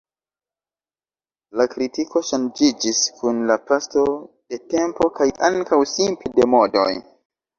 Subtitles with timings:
[1.59, 4.05] La kritiko ŝanĝiĝis kun la paso
[4.53, 6.89] de tempo kaj ankaŭ simple de modoj.